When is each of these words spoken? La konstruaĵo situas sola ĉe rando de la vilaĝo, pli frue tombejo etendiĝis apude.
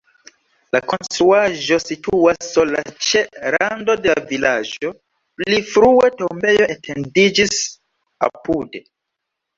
La 0.75 0.79
konstruaĵo 0.91 1.77
situas 1.83 2.47
sola 2.53 2.81
ĉe 3.09 3.21
rando 3.57 3.97
de 4.07 4.15
la 4.15 4.23
vilaĝo, 4.31 4.91
pli 5.43 5.61
frue 5.75 6.11
tombejo 6.23 6.67
etendiĝis 6.77 7.61
apude. 8.31 8.83